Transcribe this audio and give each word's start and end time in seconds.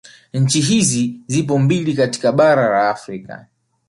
Nchi 0.33 0.61
hizi 0.61 1.19
zipo 1.27 1.59
mbili 1.59 1.93
katika 1.93 2.31
bara 2.31 2.69
la 2.69 2.89
Afrika 2.89 3.47